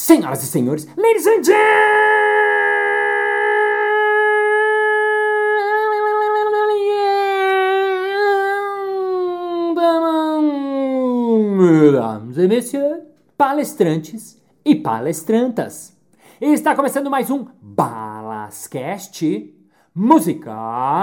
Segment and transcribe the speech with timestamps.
[0.00, 1.58] Senhoras e senhores, ladies and gentlemen,
[12.48, 13.02] messieurs,
[13.36, 15.96] palestrantes e palestrantas.
[16.40, 19.52] Está começando mais um Balascast
[19.92, 21.02] Música.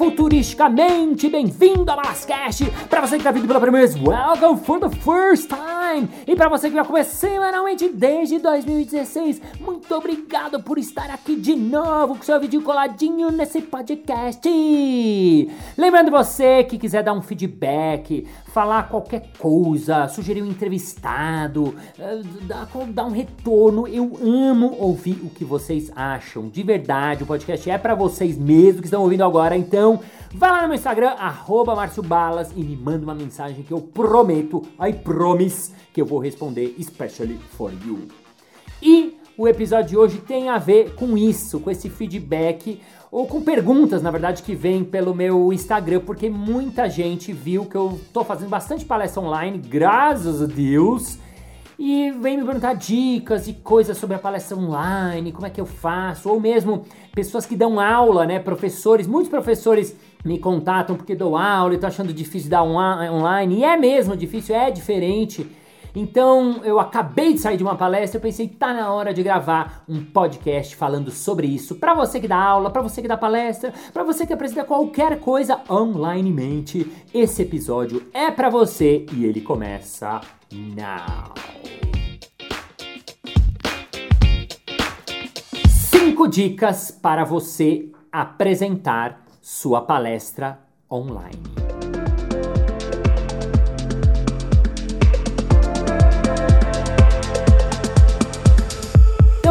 [0.11, 2.65] futuristicamente bem-vindo ao Balascast!
[2.89, 6.09] Para você que está vindo pela primeira vez, welcome for the first time!
[6.27, 11.55] E para você que vai comer semanalmente desde 2016, muito obrigado por estar aqui de
[11.55, 14.41] novo com seu vídeo coladinho nesse podcast!
[15.77, 22.21] Lembrando você que quiser dar um feedback, falar qualquer coisa, sugerir um entrevistado, eh,
[22.89, 26.49] dar um retorno, eu amo ouvir o que vocês acham.
[26.49, 30.01] De verdade, o podcast é para vocês mesmo que estão ouvindo agora, então
[30.33, 34.63] vai lá no meu Instagram, arroba Balas, e me manda uma mensagem que eu prometo,
[34.79, 38.07] I promise, que eu vou responder especially for you.
[38.81, 43.41] E o episódio de hoje tem a ver com isso, com esse feedback ou com
[43.41, 48.23] perguntas, na verdade, que vêm pelo meu Instagram, porque muita gente viu que eu tô
[48.23, 51.17] fazendo bastante palestra online, graças a Deus.
[51.77, 55.65] E vem me perguntar dicas e coisas sobre a palestra online, como é que eu
[55.65, 58.37] faço, ou mesmo pessoas que dão aula, né?
[58.37, 63.63] Professores, muitos professores me contatam porque dou aula e tô achando difícil dar online, e
[63.63, 65.49] é mesmo difícil, é diferente.
[65.93, 69.83] Então eu acabei de sair de uma palestra, eu pensei, tá na hora de gravar
[69.89, 71.75] um podcast falando sobre isso.
[71.75, 75.19] Para você que dá aula, para você que dá palestra, para você que apresenta qualquer
[75.19, 80.21] coisa onlinemente, esse episódio é para você e ele começa
[80.53, 81.33] now.
[85.67, 91.41] Cinco dicas para você apresentar sua palestra online.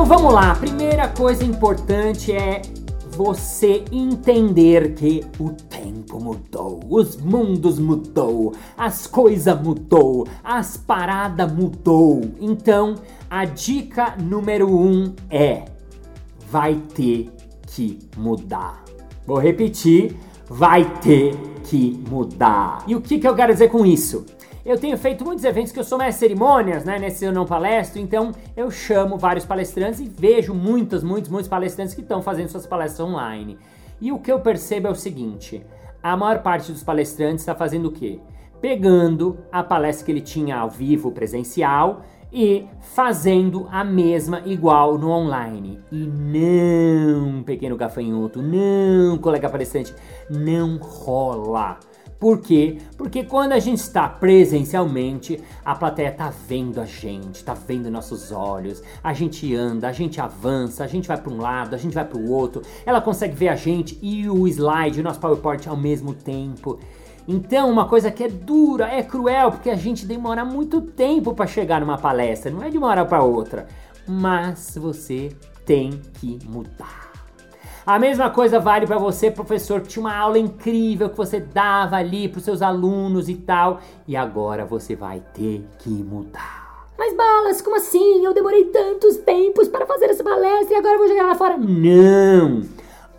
[0.06, 0.56] vamos lá.
[0.56, 2.62] Primeira coisa importante é
[3.10, 12.22] você entender que o tempo mudou, os mundos mudou, as coisas mudou, as paradas mudou.
[12.40, 12.96] Então,
[13.30, 15.66] a dica número um é:
[16.50, 17.30] vai ter
[17.68, 18.89] que mudar.
[19.26, 20.16] Vou repetir:
[20.48, 22.82] vai ter que mudar.
[22.86, 24.26] E o que, que eu quero dizer com isso?
[24.64, 26.98] Eu tenho feito muitos eventos que eu sou mais cerimônias, né?
[26.98, 31.94] Nesse eu não palestro, então eu chamo vários palestrantes e vejo muitos, muitos, muitos palestrantes
[31.94, 33.58] que estão fazendo suas palestras online.
[34.00, 35.64] E o que eu percebo é o seguinte:
[36.02, 38.18] a maior parte dos palestrantes está fazendo o quê?
[38.60, 42.02] Pegando a palestra que ele tinha ao vivo, presencial,
[42.32, 45.80] e fazendo a mesma igual no online.
[45.90, 49.94] E não, pequeno gafanhoto, não, colega palestrante,
[50.28, 51.78] não rola.
[52.20, 52.76] Por quê?
[52.98, 58.30] Porque quando a gente está presencialmente, a plateia tá vendo a gente, tá vendo nossos
[58.30, 61.94] olhos, a gente anda, a gente avança, a gente vai para um lado, a gente
[61.94, 65.66] vai para o outro, ela consegue ver a gente e o slide, o nosso PowerPoint
[65.66, 66.78] ao mesmo tempo.
[67.26, 71.46] Então, uma coisa que é dura, é cruel, porque a gente demora muito tempo para
[71.46, 73.66] chegar numa palestra, não é de uma hora para outra.
[74.06, 75.30] Mas você
[75.64, 77.10] tem que mudar.
[77.86, 81.96] A mesma coisa vale para você, professor, que tinha uma aula incrível que você dava
[81.96, 86.86] ali para seus alunos e tal, e agora você vai ter que mudar.
[86.98, 88.24] Mas balas, como assim?
[88.24, 91.56] Eu demorei tantos tempos para fazer essa palestra e agora vou jogar lá fora?
[91.56, 92.62] Não!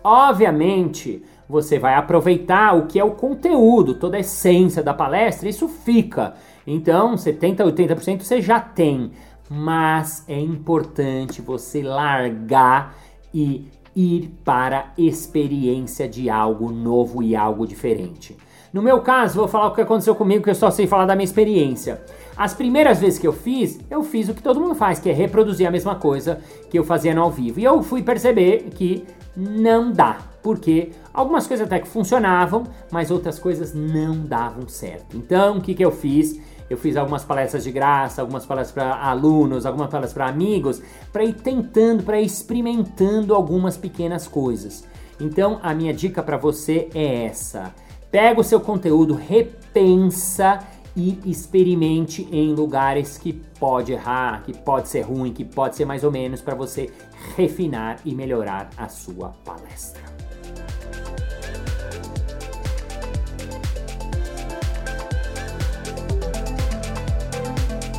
[0.04, 5.68] Obviamente, você vai aproveitar o que é o conteúdo, toda a essência da palestra, isso
[5.68, 6.32] fica.
[6.66, 9.12] Então, 70, 80% você já tem.
[9.50, 12.94] Mas é importante você largar
[13.34, 18.34] e ir para experiência de algo novo e algo diferente.
[18.72, 21.14] No meu caso, vou falar o que aconteceu comigo, que eu só sei falar da
[21.14, 22.02] minha experiência.
[22.36, 25.12] As primeiras vezes que eu fiz, eu fiz o que todo mundo faz, que é
[25.12, 26.40] reproduzir a mesma coisa
[26.70, 27.60] que eu fazia no ao vivo.
[27.60, 29.04] E eu fui perceber que
[29.36, 35.16] não dá, porque algumas coisas até que funcionavam, mas outras coisas não davam certo.
[35.16, 36.40] Então, o que, que eu fiz?
[36.68, 40.80] Eu fiz algumas palestras de graça, algumas palestras para alunos, algumas palestras para amigos,
[41.12, 44.86] para ir tentando, para ir experimentando algumas pequenas coisas.
[45.20, 47.74] Então, a minha dica para você é essa:
[48.10, 50.60] pega o seu conteúdo, repensa
[50.96, 56.04] e experimente em lugares que pode errar, que pode ser ruim, que pode ser mais
[56.04, 56.90] ou menos para você
[57.36, 60.02] refinar e melhorar a sua palestra.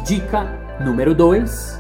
[0.06, 0.44] Dica
[0.84, 1.80] número 2: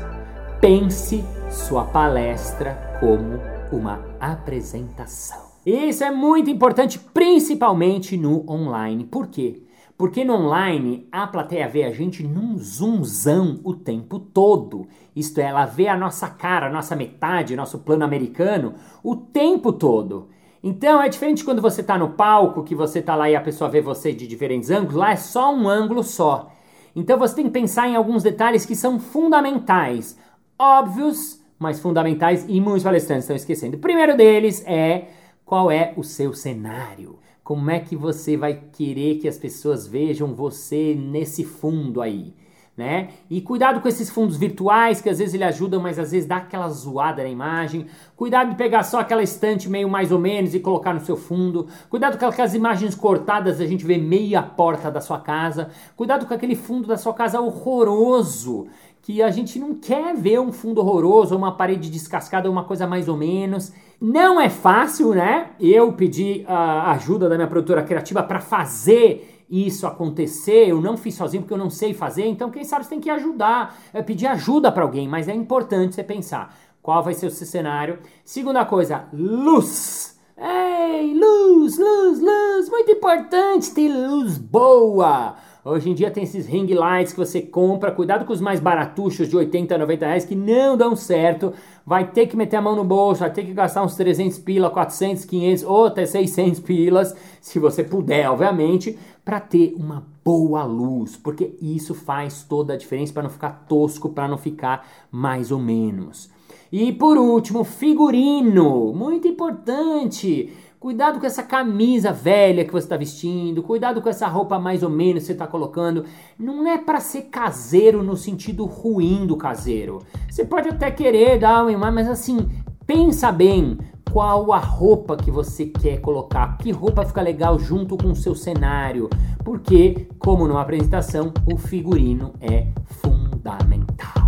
[0.60, 3.40] pense sua palestra como
[3.72, 5.54] uma apresentação.
[5.66, 9.06] Isso é muito importante, principalmente no online.
[9.06, 9.64] Por quê?
[9.98, 14.88] Porque no online a plateia vê a gente num zoomzão o tempo todo.
[15.16, 18.74] Isto é, ela vê a nossa cara, a nossa metade, nosso plano americano
[19.04, 20.30] o tempo todo.
[20.64, 23.70] Então é diferente quando você está no palco, que você está lá e a pessoa
[23.70, 26.52] vê você de diferentes ângulos, lá é só um ângulo só.
[26.96, 30.18] Então você tem que pensar em alguns detalhes que são fundamentais,
[30.58, 33.78] óbvios, mas fundamentais e muitos palestrantes estão esquecendo.
[33.78, 35.10] O primeiro deles é
[35.46, 37.20] qual é o seu cenário.
[37.44, 42.34] Como é que você vai querer que as pessoas vejam você nesse fundo aí?
[42.76, 43.10] Né?
[43.30, 46.38] E cuidado com esses fundos virtuais, que às vezes ele ajudam, mas às vezes dá
[46.38, 47.86] aquela zoada na imagem.
[48.16, 51.68] Cuidado de pegar só aquela estante meio mais ou menos e colocar no seu fundo.
[51.90, 55.70] Cuidado com aquelas imagens cortadas, a gente vê meia porta da sua casa.
[55.96, 58.68] Cuidado com aquele fundo da sua casa horroroso,
[59.04, 63.08] que a gente não quer ver um fundo horroroso, uma parede descascada, uma coisa mais
[63.08, 63.72] ou menos.
[64.04, 65.52] Não é fácil, né?
[65.58, 70.68] Eu pedi a ajuda da minha produtora criativa para fazer isso acontecer.
[70.68, 73.10] Eu não fiz sozinho porque eu não sei fazer, então quem sabe você tem que
[73.10, 77.32] ajudar, é pedir ajuda para alguém, mas é importante você pensar qual vai ser o
[77.32, 77.98] seu cenário.
[78.26, 80.20] Segunda coisa, luz.
[80.38, 85.38] Ei, luz, luz, luz, muito importante ter luz boa.
[85.66, 89.30] Hoje em dia tem esses ring lights que você compra, cuidado com os mais baratuchos
[89.30, 91.54] de 80, 90 reais que não dão certo.
[91.86, 94.70] Vai ter que meter a mão no bolso, vai ter que gastar uns 300 pila,
[94.70, 101.16] 400, 500 ou até 600 pilas, se você puder, obviamente, para ter uma boa luz,
[101.16, 105.60] porque isso faz toda a diferença para não ficar tosco, para não ficar mais ou
[105.60, 106.30] menos.
[106.70, 110.52] E por último, figurino, muito importante.
[110.84, 114.90] Cuidado com essa camisa velha que você está vestindo, cuidado com essa roupa mais ou
[114.90, 116.04] menos que você está colocando.
[116.38, 120.00] Não é para ser caseiro no sentido ruim do caseiro.
[120.30, 122.50] Você pode até querer dar uma mas assim,
[122.86, 123.78] pensa bem
[124.12, 128.36] qual a roupa que você quer colocar, que roupa fica legal junto com o seu
[128.36, 129.10] cenário,
[129.42, 134.23] porque, como numa apresentação, o figurino é fundamental.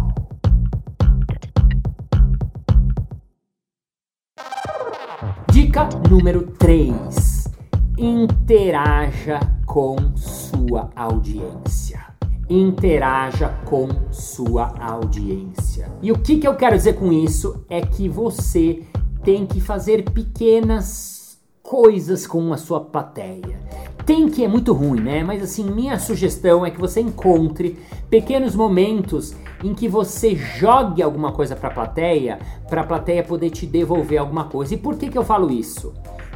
[5.75, 7.49] Dica número 3:
[7.97, 11.99] interaja com sua audiência.
[12.49, 15.91] Interaja com sua audiência.
[16.01, 18.83] E o que, que eu quero dizer com isso é que você
[19.21, 23.59] tem que fazer pequenas coisas com a sua plateia.
[24.05, 25.25] Tem que é muito ruim, né?
[25.25, 27.77] Mas assim, minha sugestão é que você encontre
[28.09, 32.37] pequenos momentos em que você jogue alguma coisa para a plateia,
[32.69, 34.75] para a plateia poder te devolver alguma coisa.
[34.75, 35.91] E por que, que eu falo isso?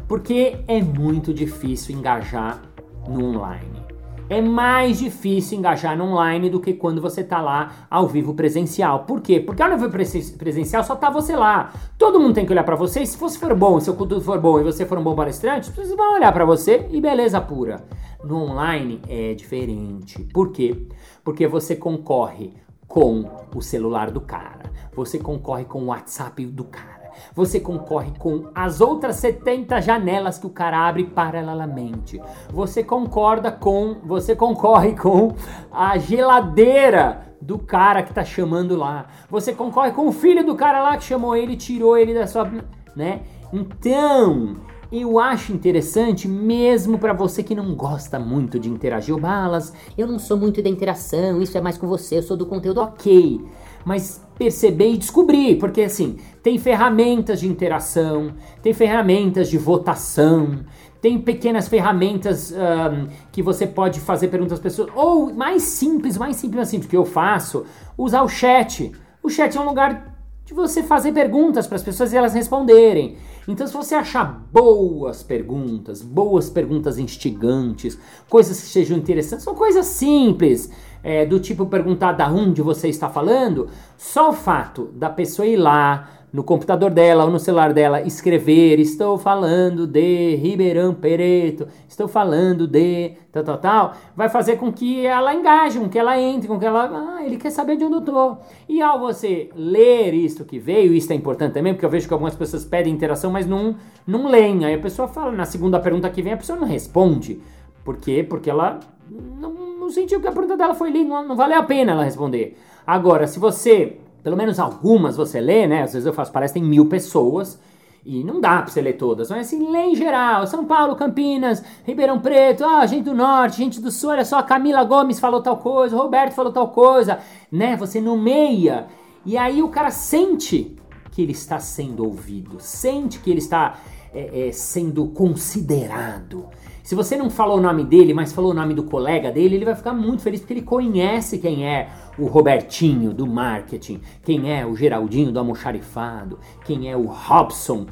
[0.08, 2.60] Porque é muito difícil engajar
[3.08, 3.88] no online.
[4.28, 9.06] É mais difícil engajar no online do que quando você está lá ao vivo presencial.
[9.06, 9.40] Por quê?
[9.40, 9.92] Porque ao vivo
[10.38, 11.72] presencial só tá você lá.
[12.00, 13.02] Todo mundo tem que olhar para você.
[13.02, 15.16] E se você for bom, se seu conteúdo for bom e você for um bom
[15.16, 17.84] palestrante, vocês vão olhar para você e beleza pura.
[18.24, 20.24] No online é diferente.
[20.34, 20.88] Por quê?
[21.24, 22.54] Porque você concorre
[22.90, 23.24] com
[23.56, 24.64] o celular do cara,
[24.94, 30.48] você concorre com o WhatsApp do cara, você concorre com as outras 70 janelas que
[30.48, 32.20] o cara abre paralelamente.
[32.50, 35.36] Você concorda com, você concorre com
[35.72, 39.08] a geladeira do cara que tá chamando lá.
[39.30, 42.50] Você concorre com o filho do cara lá que chamou ele tirou ele da sua,
[42.96, 43.22] né?
[43.54, 44.58] Então,
[44.92, 49.16] eu acho interessante, mesmo para você que não gosta muito de interagir.
[49.16, 52.36] O Balas, eu não sou muito da interação, isso é mais com você, eu sou
[52.36, 52.82] do conteúdo.
[52.82, 53.46] Ok,
[53.86, 60.62] mas perceber e descobrir, porque assim, tem ferramentas de interação, tem ferramentas de votação,
[61.02, 66.36] tem pequenas ferramentas um, que você pode fazer perguntas às pessoas, ou mais simples, mais
[66.36, 67.66] simples assim, que eu faço,
[67.98, 68.92] usar o chat.
[69.22, 70.19] O chat é um lugar
[70.50, 73.18] de você fazer perguntas para as pessoas e elas responderem.
[73.48, 79.86] Então, se você achar boas perguntas, boas perguntas instigantes, coisas que sejam interessantes, são coisas
[79.86, 80.72] simples,
[81.04, 85.56] é, do tipo perguntar da onde você está falando, só o fato da pessoa ir
[85.56, 92.08] lá, no computador dela ou no celular dela escrever, estou falando de Ribeirão Pereto, estou
[92.08, 96.48] falando de tal, tal, tal, vai fazer com que ela engaje, com que ela entre,
[96.48, 98.38] com que ela, ah, ele quer saber de onde eu tô.
[98.68, 102.14] E ao você ler isto que veio, isso é importante também, porque eu vejo que
[102.14, 104.66] algumas pessoas pedem interação, mas não, não leem.
[104.66, 107.42] Aí a pessoa fala, na segunda pergunta que vem, a pessoa não responde.
[107.84, 108.24] Por quê?
[108.28, 111.64] Porque ela não, não sentiu que a pergunta dela foi lida, não, não vale a
[111.64, 112.56] pena ela responder.
[112.86, 113.98] Agora, se você
[114.30, 115.82] pelo menos algumas você lê, né?
[115.82, 117.60] Às vezes eu faço palestra em mil pessoas
[118.06, 120.46] e não dá pra você ler todas, mas assim, lê em geral.
[120.46, 124.84] São Paulo, Campinas, Ribeirão Preto, ah, gente do Norte, gente do Sul, olha só, Camila
[124.84, 127.18] Gomes falou tal coisa, Roberto falou tal coisa,
[127.52, 127.76] né?
[127.78, 128.86] Você nomeia
[129.26, 130.78] E aí o cara sente
[131.12, 133.80] que ele está sendo ouvido, sente que ele está
[134.14, 136.46] é, é, sendo considerado.
[136.84, 139.66] Se você não falou o nome dele, mas falou o nome do colega dele, ele
[139.66, 144.66] vai ficar muito feliz porque ele conhece quem é o Robertinho do marketing, quem é
[144.66, 147.86] o Geraldinho do almoxarifado, quem é o Robson,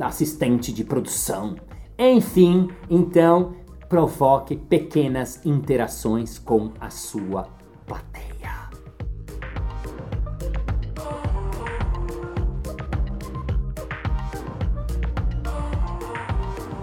[0.00, 1.56] assistente de produção.
[1.98, 3.52] Enfim, então
[3.88, 7.48] provoque pequenas interações com a sua
[7.86, 8.37] plateia.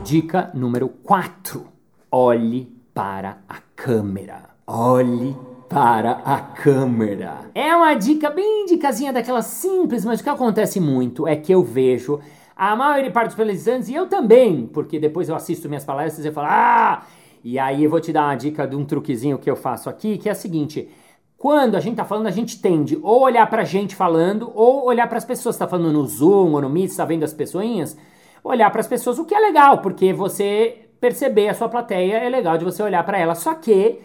[0.06, 1.66] Dica número 4.
[2.12, 4.52] Olhe para a câmera.
[4.68, 5.36] Olhe
[5.68, 7.50] para a câmera.
[7.56, 11.64] É uma dica bem dicasinha daquela simples, mas o que acontece muito é que eu
[11.64, 12.20] vejo
[12.56, 16.32] a maioria parte dos palestrantes, e eu também, porque depois eu assisto minhas palestras e
[16.32, 17.04] falo, ah!
[17.44, 20.20] E aí eu vou te dar uma dica de um truquezinho que eu faço aqui,
[20.20, 20.88] que é a seguinte.
[21.36, 25.08] Quando a gente tá falando, a gente tende ou olhar pra gente falando, ou olhar
[25.08, 25.58] para as pessoas.
[25.58, 27.98] Tá falando no Zoom ou no Meet, tá vendo as pessoinhas?
[28.46, 32.30] Olhar para as pessoas, o que é legal, porque você perceber a sua plateia é
[32.30, 33.34] legal de você olhar para ela.
[33.34, 34.00] Só que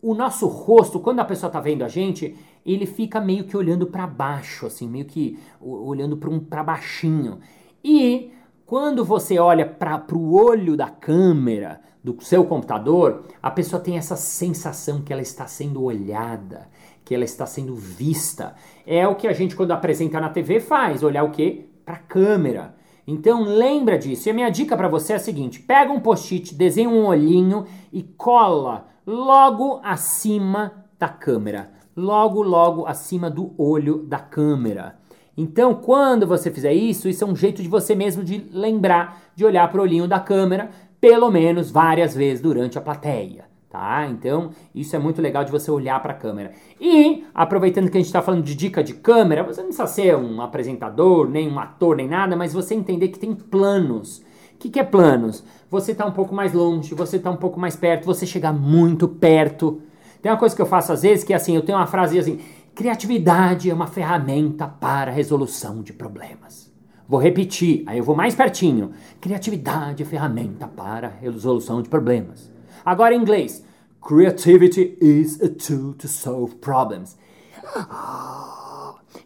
[0.00, 3.86] o nosso rosto, quando a pessoa tá vendo a gente, ele fica meio que olhando
[3.86, 7.40] para baixo, assim, meio que olhando para um para baixinho.
[7.82, 8.32] E
[8.64, 14.16] quando você olha para o olho da câmera do seu computador, a pessoa tem essa
[14.16, 16.68] sensação que ela está sendo olhada,
[17.04, 18.54] que ela está sendo vista.
[18.86, 21.66] É o que a gente quando apresenta na TV faz, olhar o quê?
[21.84, 22.81] Para a câmera.
[23.06, 24.28] Então lembra disso.
[24.28, 27.64] E a minha dica para você é a seguinte: pega um post-it, desenha um olhinho
[27.92, 31.70] e cola logo acima da câmera.
[31.96, 34.96] Logo, logo acima do olho da câmera.
[35.36, 39.44] Então, quando você fizer isso, isso é um jeito de você mesmo de lembrar de
[39.44, 44.06] olhar para o olhinho da câmera, pelo menos várias vezes durante a plateia tá?
[44.06, 46.52] Então, isso é muito legal de você olhar para a câmera.
[46.78, 50.14] E, aproveitando que a gente está falando de dica de câmera, você não precisa ser
[50.14, 54.18] um apresentador, nem um ator, nem nada, mas você entender que tem planos.
[54.54, 55.42] O que, que é planos?
[55.70, 59.08] Você está um pouco mais longe, você está um pouco mais perto, você chegar muito
[59.08, 59.80] perto.
[60.20, 62.18] Tem uma coisa que eu faço às vezes que é assim, eu tenho uma frase
[62.18, 62.40] assim:
[62.74, 66.70] criatividade é uma ferramenta para resolução de problemas.
[67.08, 68.92] Vou repetir, aí eu vou mais pertinho.
[69.20, 72.51] Criatividade é ferramenta para resolução de problemas.
[72.84, 73.64] Agora em inglês.
[74.00, 77.16] Creativity is a tool to solve problems.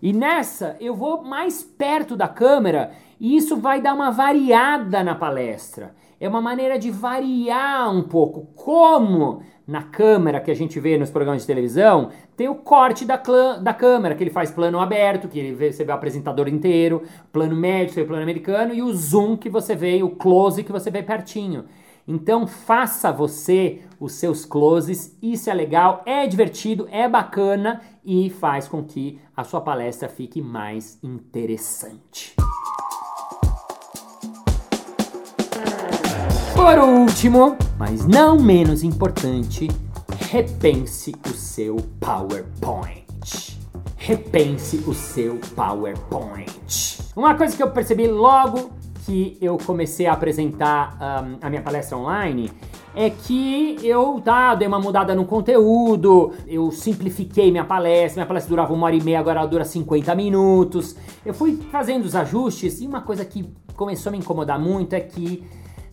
[0.02, 5.14] E nessa eu vou mais perto da câmera e isso vai dar uma variada na
[5.14, 5.94] palestra.
[6.20, 8.48] É uma maneira de variar um pouco.
[8.54, 13.18] Como na câmera que a gente vê nos programas de televisão, tem o corte da,
[13.18, 16.46] clã, da câmera, que ele faz plano aberto, que ele vê, você vê o apresentador
[16.46, 20.10] inteiro, plano médio, você vê o plano americano, e o zoom que você vê, o
[20.10, 21.64] close que você vê pertinho.
[22.06, 28.68] Então faça você os seus closes, isso é legal, é divertido, é bacana e faz
[28.68, 32.36] com que a sua palestra fique mais interessante.
[36.54, 39.68] Por último, mas não menos importante,
[40.30, 43.06] repense o seu PowerPoint.
[43.96, 46.98] Repense o seu PowerPoint.
[47.16, 48.70] Uma coisa que eu percebi logo
[49.06, 52.50] que eu comecei a apresentar um, a minha palestra online
[52.94, 58.48] é que eu tá, dei uma mudada no conteúdo, eu simplifiquei minha palestra, minha palestra
[58.48, 60.96] durava uma hora e meia, agora ela dura 50 minutos.
[61.25, 65.00] Eu fui fazendo os ajustes e uma coisa que começou a me incomodar muito é
[65.00, 65.44] que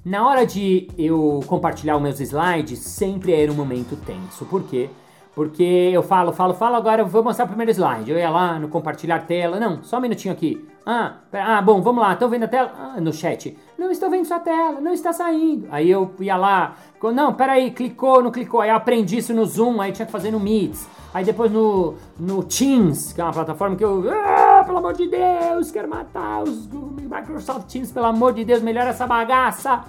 [0.03, 4.46] na hora de eu compartilhar os meus slides, sempre era um momento tenso.
[4.46, 4.89] Por quê?
[4.89, 5.03] Porque
[5.36, 8.12] eu falo, falo, falo, agora eu vou mostrar o primeiro slide.
[8.12, 9.60] Eu ia lá no compartilhar tela.
[9.60, 10.63] Não, só um minutinho aqui.
[10.86, 12.13] Ah, ah, bom, vamos lá.
[12.13, 12.72] Estão vendo a tela?
[12.78, 13.58] Ah, no chat.
[13.78, 15.68] Não estou vendo sua tela, não está saindo.
[15.72, 16.75] Aí eu ia lá.
[17.13, 18.62] Não, peraí, clicou, não clicou.
[18.62, 20.88] Aí eu aprendi isso no Zoom, aí tinha que fazer no Meets.
[21.13, 24.04] Aí depois no, no Teams, que é uma plataforma que eu.
[24.12, 28.90] Ah, pelo amor de Deus, quero matar os Microsoft Teams, pelo amor de Deus, melhora
[28.90, 29.84] essa bagaça.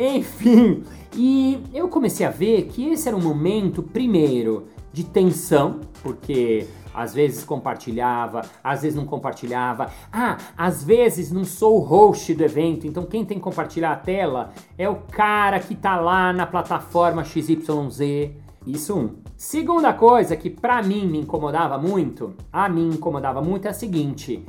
[0.00, 6.68] Enfim, e eu comecei a ver que esse era um momento, primeiro, de tensão, porque
[6.94, 9.90] às vezes compartilhava, às vezes não compartilhava.
[10.12, 13.96] Ah, às vezes não sou o host do evento, então quem tem que compartilhar a
[13.96, 18.36] tela é o cara que tá lá na plataforma XYZ.
[18.64, 19.16] Isso um.
[19.36, 24.44] Segunda coisa que para mim me incomodava muito, a mim incomodava muito é a seguinte: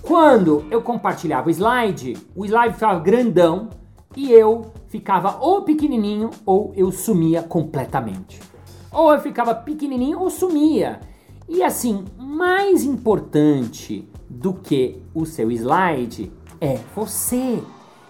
[0.00, 3.68] quando eu compartilhava o slide, o slide ficava grandão
[4.16, 8.40] e eu ficava ou pequenininho ou eu sumia completamente.
[8.92, 11.00] Ou eu ficava pequenininho ou sumia.
[11.48, 17.62] E assim, mais importante do que o seu slide é você.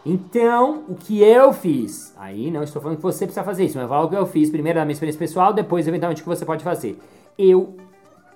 [0.06, 2.14] Então, o que eu fiz?
[2.18, 4.50] Aí não estou falando que você precisa fazer isso, mas falo o que eu fiz
[4.50, 7.00] primeiro da minha experiência pessoal, depois eventualmente o que você pode fazer.
[7.38, 7.76] Eu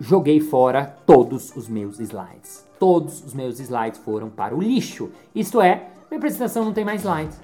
[0.00, 2.66] joguei fora todos os meus slides.
[2.78, 5.10] Todos os meus slides foram para o lixo.
[5.34, 7.38] Isto é, minha apresentação não tem mais slides.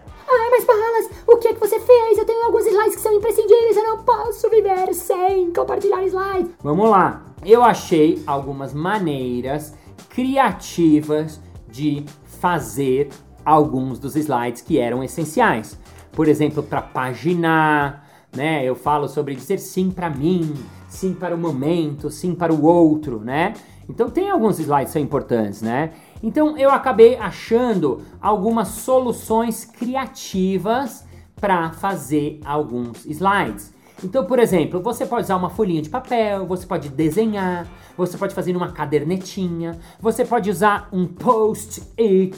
[0.68, 2.18] Ai, mas Balas, o que é que você fez?
[2.18, 6.50] Eu tenho alguns slides que são imprescindíveis, eu não posso viver sem compartilhar slides.
[6.62, 7.22] Vamos lá.
[7.44, 9.74] Eu achei algumas maneiras
[10.08, 12.04] criativas de
[12.40, 13.08] fazer
[13.44, 15.78] alguns dos slides que eram essenciais.
[16.12, 18.64] Por exemplo, para paginar, né?
[18.64, 20.54] Eu falo sobre dizer sim para mim,
[20.88, 23.54] sim para o momento, sim para o outro, né?
[23.88, 25.92] Então tem alguns slides que são importantes, né?
[26.24, 31.04] Então eu acabei achando algumas soluções criativas
[31.38, 33.74] para fazer alguns slides.
[34.02, 38.34] Então, por exemplo, você pode usar uma folhinha de papel, você pode desenhar, você pode
[38.34, 42.34] fazer uma cadernetinha, você pode usar um post-it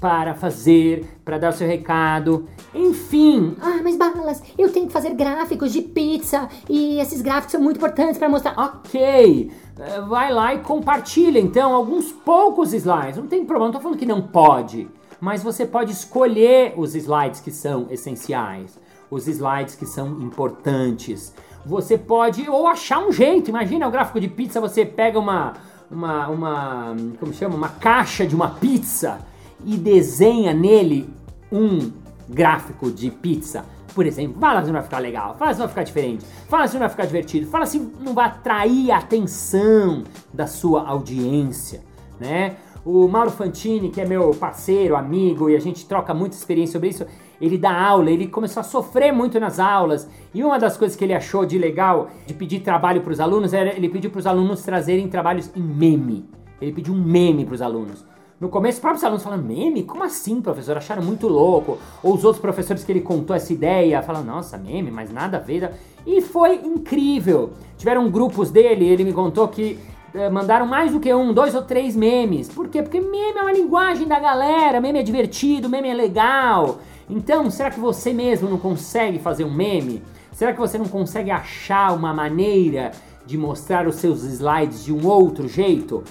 [0.00, 3.56] para fazer, para dar o seu recado, enfim.
[3.60, 7.78] Ah, mas Balas, eu tenho que fazer gráficos de pizza e esses gráficos são muito
[7.78, 8.54] importantes para mostrar.
[8.58, 13.16] Ok, eh, vai lá e compartilha então alguns poucos slides.
[13.16, 14.86] Não tem problema, não tô falando que não pode,
[15.18, 18.78] mas você pode escolher os slides que são essenciais,
[19.10, 21.32] os slides que são importantes.
[21.64, 23.48] Você pode ou achar um jeito.
[23.48, 25.54] Imagina o gráfico de pizza, você pega uma
[25.90, 29.20] uma uma como chama, uma caixa de uma pizza
[29.66, 31.10] e desenha nele
[31.50, 31.90] um
[32.28, 33.64] gráfico de pizza.
[33.94, 36.68] Por exemplo, fala se não vai ficar legal, fala se não vai ficar diferente, fala
[36.68, 41.82] se não vai ficar divertido, fala se não vai atrair a atenção da sua audiência,
[42.20, 42.56] né?
[42.84, 46.90] O Mauro Fantini, que é meu parceiro, amigo, e a gente troca muita experiência sobre
[46.90, 47.04] isso,
[47.40, 50.08] ele dá aula, ele começou a sofrer muito nas aulas.
[50.32, 53.52] E uma das coisas que ele achou de legal de pedir trabalho para os alunos
[53.52, 56.28] era ele pediu para os alunos trazerem trabalhos em meme.
[56.60, 58.04] Ele pediu um meme para os alunos.
[58.38, 59.82] No começo, os próprios alunos falaram, meme?
[59.82, 60.76] Como assim, professor?
[60.76, 61.78] Acharam muito louco.
[62.02, 65.40] Ou os outros professores que ele contou essa ideia falaram, nossa, meme, mas nada a
[65.40, 65.72] ver.
[66.06, 67.54] E foi incrível.
[67.78, 69.78] Tiveram grupos dele, ele me contou que
[70.14, 72.46] eh, mandaram mais do que um, dois ou três memes.
[72.50, 72.82] Por quê?
[72.82, 76.76] Porque meme é uma linguagem da galera, meme é divertido, meme é legal.
[77.08, 80.02] Então, será que você mesmo não consegue fazer um meme?
[80.32, 82.90] Será que você não consegue achar uma maneira
[83.24, 86.04] de mostrar os seus slides de um outro jeito?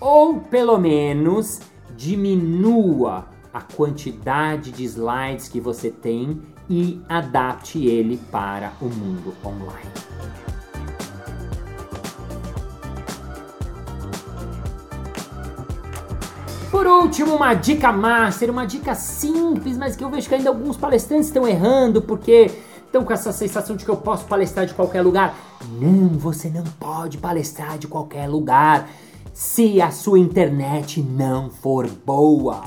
[0.00, 1.60] Ou pelo menos
[1.96, 9.90] diminua a quantidade de slides que você tem e adapte ele para o mundo online.
[16.70, 20.76] Por último, uma dica master, uma dica simples, mas que eu vejo que ainda alguns
[20.76, 22.50] palestrantes estão errando porque
[22.86, 25.34] estão com essa sensação de que eu posso palestrar de qualquer lugar.
[25.78, 28.88] Não, você não pode palestrar de qualquer lugar
[29.42, 32.62] se a sua internet não for boa.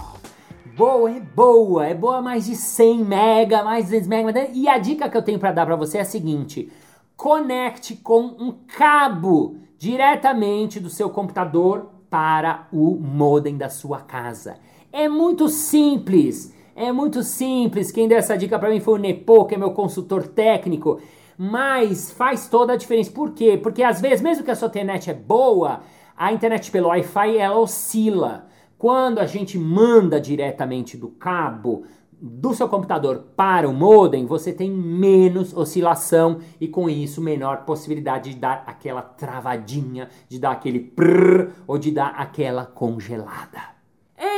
[0.76, 4.50] Boa é boa, é boa mais de 100 mega, mais de 200 mega.
[4.54, 6.70] E a dica que eu tenho para dar para você é a seguinte:
[7.16, 14.58] conecte com um cabo diretamente do seu computador para o modem da sua casa.
[14.92, 16.54] É muito simples.
[16.76, 17.90] É muito simples.
[17.90, 21.00] Quem deu essa dica para mim foi o Nepo, que é meu consultor técnico.
[21.38, 23.12] Mas faz toda a diferença.
[23.12, 23.58] Por quê?
[23.58, 25.82] Porque às vezes, mesmo que a sua internet é boa,
[26.18, 28.48] a internet pelo Wi-Fi ela oscila.
[28.78, 31.86] Quando a gente manda diretamente do cabo
[32.22, 38.32] do seu computador para o modem, você tem menos oscilação e com isso menor possibilidade
[38.32, 43.76] de dar aquela travadinha, de dar aquele prrr ou de dar aquela congelada.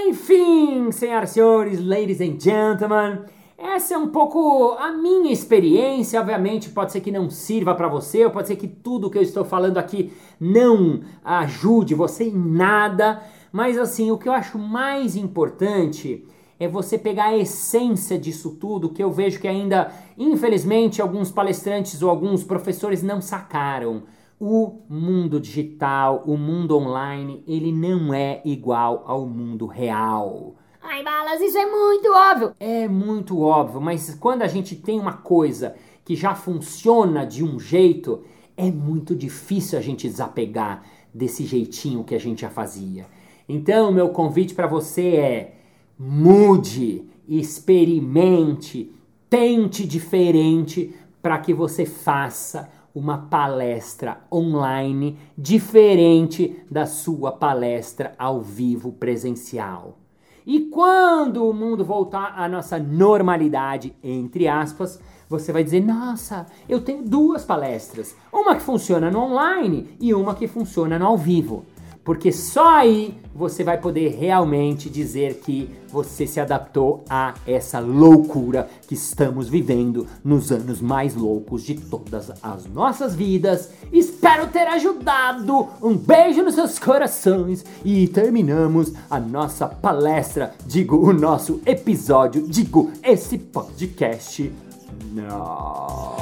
[0.07, 3.19] Enfim, senhoras e senhores, ladies and gentlemen,
[3.57, 6.19] essa é um pouco a minha experiência.
[6.19, 9.21] Obviamente, pode ser que não sirva para você, ou pode ser que tudo que eu
[9.23, 13.21] estou falando aqui não ajude você em nada.
[13.51, 16.23] Mas assim, o que eu acho mais importante
[16.59, 22.01] é você pegar a essência disso tudo, que eu vejo que ainda, infelizmente, alguns palestrantes
[22.01, 24.03] ou alguns professores não sacaram.
[24.39, 30.55] O mundo digital, o mundo online, ele não é igual ao mundo real.
[30.89, 32.55] Ai, Balas, isso é muito óbvio.
[32.61, 37.59] É muito óbvio, mas quando a gente tem uma coisa que já funciona de um
[37.59, 38.23] jeito,
[38.55, 43.05] é muito difícil a gente desapegar desse jeitinho que a gente já fazia.
[43.49, 45.57] Então, meu convite para você é:
[45.99, 48.89] mude, experimente,
[49.29, 58.93] tente diferente para que você faça uma palestra online diferente da sua palestra ao vivo
[58.93, 60.06] presencial.
[60.47, 66.79] E quando o mundo voltar à nossa normalidade, entre aspas, você vai dizer: Nossa, eu
[66.79, 68.15] tenho duas palestras.
[68.31, 71.65] Uma que funciona no online e uma que funciona no ao vivo.
[72.07, 78.69] Porque só aí você vai poder realmente dizer que você se adaptou a essa loucura
[78.87, 83.71] que estamos vivendo nos anos mais loucos de todas as nossas vidas.
[83.91, 85.67] Espero ter ajudado.
[85.83, 92.89] Um beijo nos seus corações e terminamos a nossa palestra, digo, o nosso episódio, digo,
[93.03, 94.49] esse podcast.
[95.13, 96.15] Não.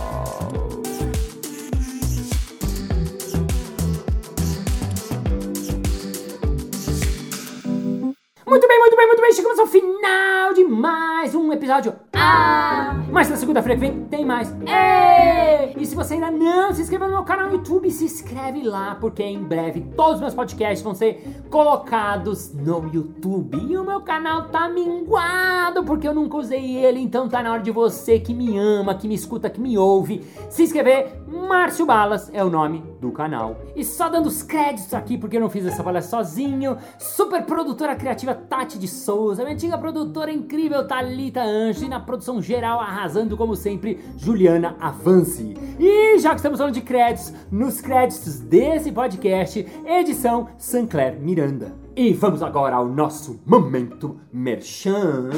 [8.56, 9.34] Muito bem, muito bem, muito bem.
[9.34, 11.94] Chegamos ao final de mais um episódio.
[12.14, 12.96] Ah!
[13.12, 14.50] Mas na segunda-feira que vem tem mais.
[14.62, 15.76] Ei!
[15.78, 18.96] E se você ainda não se inscreveu no meu canal no YouTube, se inscreve lá,
[18.96, 23.58] porque em breve todos os meus podcasts vão ser colocados no YouTube.
[23.58, 27.62] E o meu canal tá minguado, porque eu nunca usei ele, então tá na hora
[27.62, 31.26] de você que me ama, que me escuta, que me ouve, se inscrever.
[31.28, 33.58] Márcio Balas é o nome do canal.
[33.76, 36.78] E só dando os créditos aqui, porque eu não fiz essa palestra sozinho.
[36.98, 42.42] Super produtora criativa Tati de Souza, minha antiga produtora incrível Talita Anjos e na produção
[42.42, 45.56] geral arrasando como sempre Juliana Avance.
[45.80, 51.74] E já que estamos falando de créditos, nos créditos desse podcast, edição Sancler Miranda.
[51.96, 55.30] E vamos agora ao nosso momento merchan.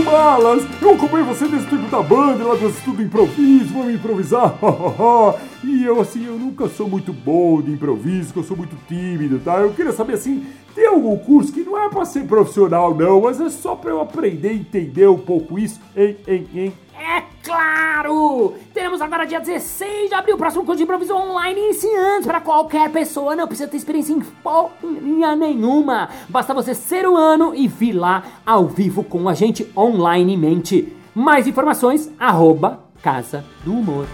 [0.00, 4.54] Balas, eu acompanho você desde o tempo da banda, lá do estudo improviso, vamos improvisar.
[5.62, 9.58] e eu, assim, eu nunca sou muito bom de improviso, eu sou muito tímido, tá?
[9.58, 13.40] Eu queria saber, assim, tem algum curso que não é pra ser profissional, não, mas
[13.40, 16.72] é só pra eu aprender a entender um pouco isso, hein, hein, hein?
[16.98, 18.54] É claro!
[18.72, 22.90] Teremos agora dia 16 de abril o próximo curso de improviso online iniciante para qualquer
[22.90, 26.08] pessoa, não precisa ter experiência em porra nenhuma.
[26.28, 30.96] Basta você ser o ano e vir lá ao vivo com a gente onlinemente.
[31.14, 34.06] Mais informações, arroba Casa do Humor.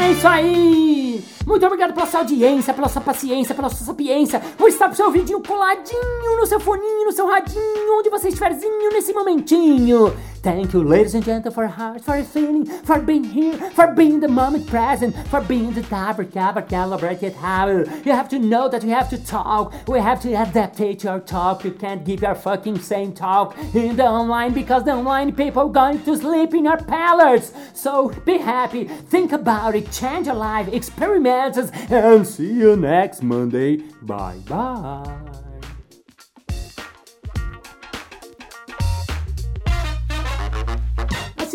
[0.00, 1.33] É isso aí!
[1.46, 5.06] Muito obrigado pela sua audiência, pela sua paciência, pela sua sapiência, por estar com seu
[5.06, 10.12] ouvidinho coladinho no seu foninho, no seu radinho, onde você estiverzinho nesse momentinho.
[10.44, 14.28] Thank you, ladies and gentlemen, for heart, for feeling, for being here, for being the
[14.28, 17.88] moment present, for being the calibrated habit.
[18.04, 21.20] You have to know that we have to talk, we have to adapt to our
[21.20, 21.64] talk.
[21.64, 26.04] You can't give your fucking same talk in the online because the online people going
[26.04, 27.54] to sleep in your palace.
[27.72, 31.56] So be happy, think about it, change your life, experiment,
[31.90, 33.76] and see you next Monday.
[34.02, 35.43] Bye bye.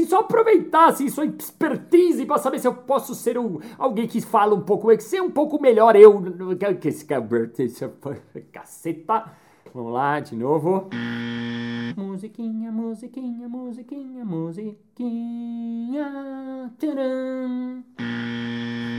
[0.10, 4.56] Só aproveitar assim, sua expertise para saber se eu posso ser um, alguém que fala
[4.56, 6.22] um pouco, ser um pouco melhor eu.
[6.80, 7.06] Que esse
[8.52, 9.32] caceta.
[9.74, 10.90] Vamos lá, de novo.
[11.96, 16.04] Musiquinha, musiquinha, musiquinha, musiquinha.
[16.80, 17.84] Tcharam.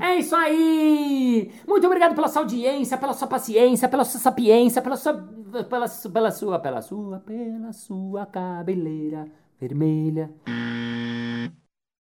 [0.02, 1.50] É isso aí!
[1.66, 5.14] Muito obrigado pela sua audiência, pela sua paciência, pela sua sapiência, pela sua.
[5.14, 6.58] pela, pela sua.
[6.60, 7.18] pela sua.
[7.18, 9.26] pela sua cabeleira
[9.60, 10.30] vermelha.